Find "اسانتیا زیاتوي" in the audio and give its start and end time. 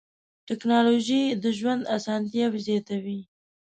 1.97-3.19